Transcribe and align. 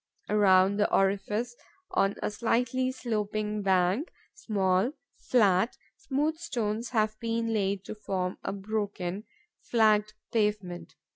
Around 0.31 0.77
the 0.77 0.91
orifice, 0.91 1.55
on 1.91 2.15
a 2.23 2.31
slightly 2.31 2.91
sloping 2.91 3.61
bank, 3.61 4.11
small, 4.33 4.93
flat, 5.29 5.77
smooth 5.95 6.37
stones 6.37 6.89
have 6.89 7.19
been 7.19 7.53
laid 7.53 7.83
to 7.85 7.93
form 7.93 8.39
a 8.43 8.51
broken, 8.51 9.25
flagged 9.61 10.13
pavement. 10.31 10.95